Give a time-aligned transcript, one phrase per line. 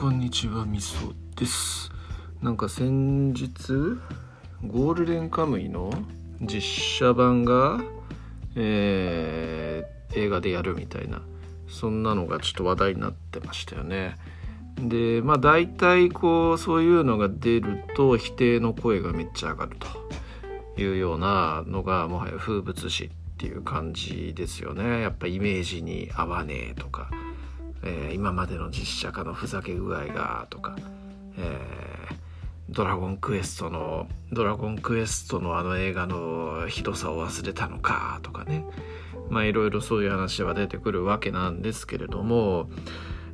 [0.00, 1.90] こんにちはみそです。
[2.40, 3.50] なんか先日
[4.66, 5.92] ゴールデンカムイの
[6.40, 7.82] 実写版が、
[8.56, 11.20] えー映画でやるみたいな
[11.68, 14.16] そんなのがちょっと話題になってましたよね。
[14.78, 19.86] でまあ大体こうそういうのが出ると否定の声がめっちゃ上がると。
[20.80, 25.02] いうようなのがもはや風物詩っていう感じですよね。
[25.02, 27.10] やっぱイメージに合わねえとか。
[27.82, 30.76] えー、今までの実写化のふざけ具合がとか、
[31.38, 32.14] えー、
[32.70, 38.64] ドラゴンクエストのドラゴンクエストのあの映画のひどさを忘れたのかとかね。
[39.30, 42.68] まあいろいろそういう話は出てくるわけなんですけれども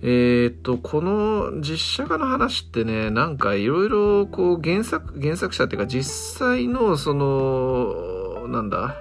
[0.00, 8.96] えー、っとこの実写化の話ってねなんかいろいろこう原作原作者っていうか実際のそのなんだ、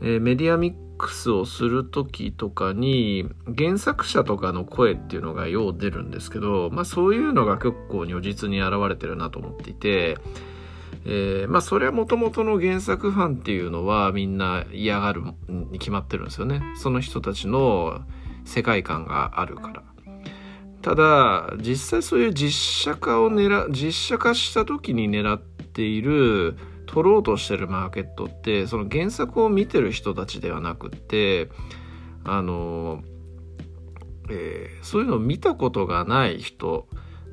[0.00, 10.16] えー、メディアミックスをする時とかに原作者とかの声っていうのがよう出るんですけど、まあ、そういうのが結構如実に現れてるなと思っていて、
[11.04, 16.62] えー、まあそれはもともとの原作ファンっていうのはみんな嫌がるに決まってるんですよね。
[16.76, 18.02] その人たちの
[18.44, 19.82] 世界観があるから。
[20.82, 26.56] ただ実際そういう実写化を狙実写化した時に狙っている
[26.92, 31.48] 取ろうとしてるマーケットってその原作を見てる人たちではなくって
[32.22, 33.02] あの、
[34.30, 36.86] えー、そういうのを見たことがない人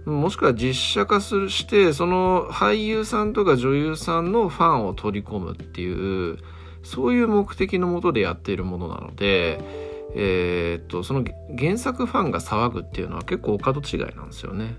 [0.05, 6.37] もしくは実写化するしてその俳優さんとか女優さんのファンを取り込むっていう
[6.81, 9.59] そういう目的のもとでやっているものなので、
[10.15, 11.25] えー、っとその
[11.57, 14.77] 原作ファンが騒ぐっていうのは結構お門違いなんですよね。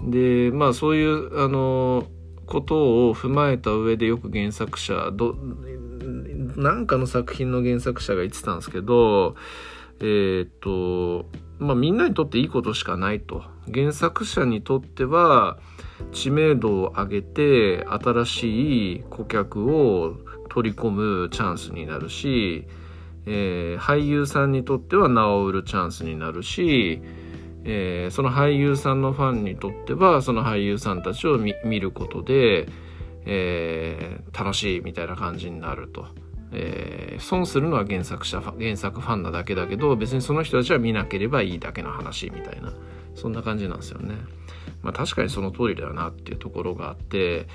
[0.00, 2.06] でまあそういうあの
[2.50, 5.36] ことを踏まえた上でよく原作者ど
[6.56, 9.36] なんかの作品の原作者が言ってたんですけど
[10.02, 11.26] えっ、と
[11.58, 13.44] まあみんなにとっていいことしかないと。
[13.72, 15.58] 原作者にとっては
[16.12, 20.16] 知名度を上げて新しい顧客を
[20.48, 22.66] 取り込むチャンスになるし、
[23.26, 27.02] えー、俳優さんにとっては名を売るチャンスになるし
[27.64, 32.68] えー、その俳優さんのファンにとってはその俳優さんたちを見ることで、
[33.26, 36.06] えー、楽しいみたいな感じになると。
[36.52, 42.72] えー、損するのは原作者原作ファンなだけだけど別にその人たちは見なければいいだけの話みたいな
[43.14, 44.16] そんな感じなんですよね。
[44.82, 47.46] まあ確かにその通りだよなっていうところがあって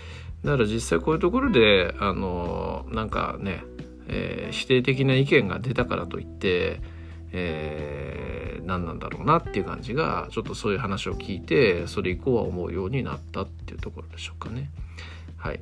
[0.45, 3.63] だから実際こういうところであのなんかね、
[4.07, 6.81] え、否定的な意見が出たからといって、
[7.31, 14.69] えー、何なんだろうなっていう感じがちょっとそういう話を聞いてそれ以降は思うようになったっていうところでしょうかね。
[15.37, 15.59] はい。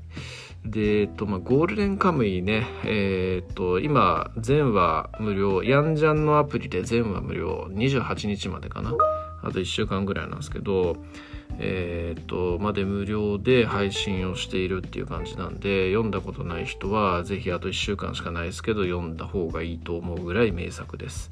[0.65, 8.93] で、えっと、まあ、ゴールデンカムイね、えー、っと、今、全話無料、ヤンジャンのアプリで全話無料、28日までかな。
[9.41, 10.95] あと1週間ぐらいなんですけど、
[11.65, 21.31] えー、っと、まで無料で配信をしているっていう感じなんで、読んだことない人は、ぜひあと1週間しかないですけど、読んだ方がいいと思うぐらい名作です。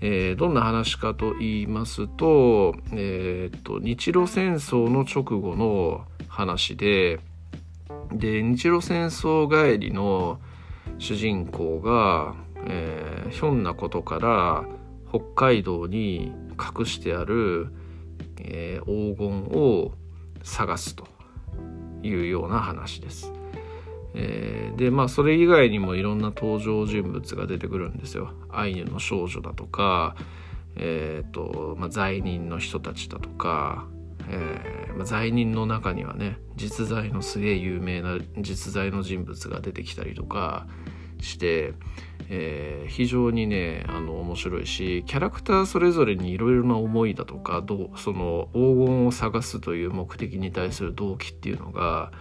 [0.00, 7.18] えー、どんな話かと言いますと,、えーと、日露戦争の直後の話で
[8.12, 10.38] で日露戦争帰りの
[10.98, 12.34] 主人公が、
[12.66, 14.64] えー、ひょんなことから
[15.08, 16.32] 北海道に
[16.78, 17.68] 隠してある、
[18.44, 19.92] えー、黄金を
[20.42, 21.06] 探すと
[22.02, 23.32] いうような話です。
[24.14, 28.32] えー、でまあそれ以外にもいろんな登場人物が出てくるんですよ。
[28.50, 30.16] アイヌの少女だとか、
[30.76, 33.86] えーとまあ、罪人の人たちだとか、
[34.28, 40.66] えーまあ、罪人の中にはね実在のすげえ有名な実在の人物が出てきたりとか
[41.20, 41.74] して、
[42.28, 52.12] えー、非常にねあの面白いしキャラクターそれぞれにいろいろな思いだとかどうその黄金を探すという目的に対する動機っていうのが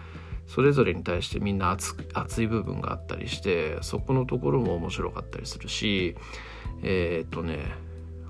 [0.48, 6.16] それぞれに対してみんな熱熱い部分があったりしてそこのところも面白かったりするし
[6.84, 7.86] えー、っとね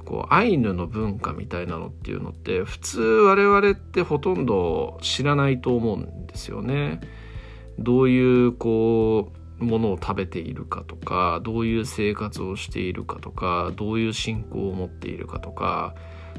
[0.05, 7.01] こうアイヌの文化みたいなのっていうのって普通我々ってほとんど知らないと思うんですよね。
[7.79, 15.95] どういうこうものを食べているかとかどういう生活をしているかとかどういう信仰を持っているかとか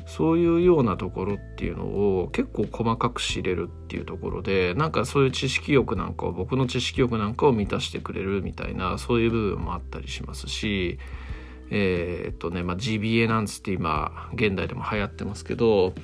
[0.07, 10.99] そういうようなところっていうのを結構細かく知れるっていうところでなんかそういう知識欲なんかを僕の知識欲なんかを満たしてくれるみたいなそういう部分もあったりしますし
[11.71, 15.95] えー、っとね、まあ、GBA なんつって今現代でも流行ってますけど、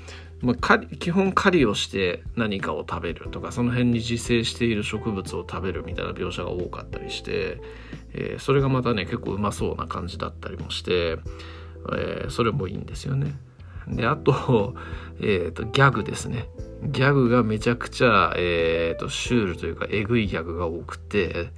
[0.43, 7.61] まあ、基本狩りをして何かを食べるとかその辺に自生している植物を食べるみたいな描写が多かったりして、
[8.13, 11.19] えー、それがまたね結構うまそうな感じだったりもして、
[11.97, 13.35] えー、それもいいんですよね。
[13.89, 14.75] であと,、
[15.21, 16.49] えーと、ギャグですね
[16.85, 21.51] ギャグがめちゃくちゃ、えーと、シュールというかえぐいギャグが多くて、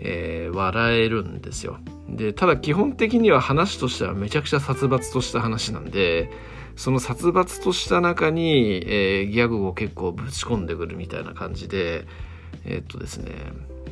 [0.00, 1.78] えー、笑えるんですよ
[2.08, 6.30] でただ基本的には話としてはめちゃくちゃ殺伐とした話なんで
[6.76, 12.06] その殺伐とした中に、えー、ギャグを結構ぶち込んでくるみたいな感じで
[12.66, 13.32] えー、っとですね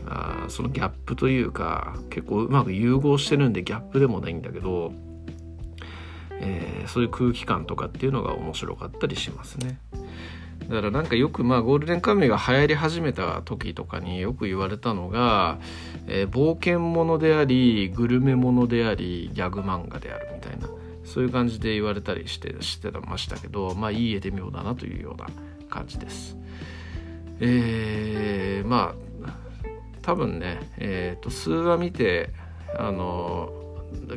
[0.07, 4.93] あそのギャップというか結構うまく融合してるんでギャップでもないんだけど、
[6.41, 9.79] えー、そういう空気感とかっていうのが面白かったりしますね。
[10.69, 15.59] だからなんかよくまあゴールデンカムイが流行り始めた時とかによく言われたのが、
[16.07, 20.69] えー、冒険ものでありグルメものでありギャグ漫画であるみたいな
[21.05, 25.27] そういう感じで言われたりしてしてましたけどまあいい絵で妙だなというような
[25.69, 26.37] 感じです。
[27.41, 29.05] えー、まあ
[30.03, 32.31] 多分ね、えーと、数話見て
[32.79, 33.51] あの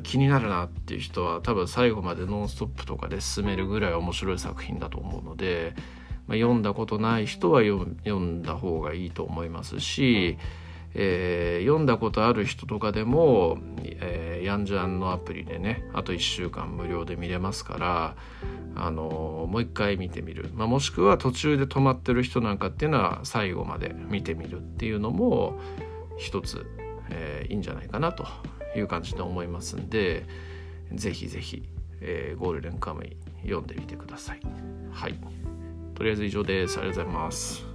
[0.04, 5.74] 気になるなっていう人は多分最後まで「ノンストップ!」とかで進めるぐらい面白い作品だと思うので、
[6.28, 10.38] まあ、読んだことない人は読んだ方がいいと思いますし、
[10.94, 18.16] えー、読んだことある人とかでも、えー、ヤンジャンのアプリでねあと1週間無料で見れますから
[18.76, 25.60] あのもう一回見てみる、まあ、もしくは途中で止まってる人なんかっていうのは最後まで見てみるっていうのも
[26.18, 26.66] 一つ、
[27.10, 28.26] えー、いいんじゃないかなと
[28.76, 30.26] いう感じで思いますんで
[30.94, 31.68] ぜひぜひ、
[32.02, 34.40] えー、ゴールデンカムイ読んでみてください。
[34.92, 35.20] はい。
[35.96, 36.80] とりあえず以上です。
[36.80, 37.66] ありがとうございます。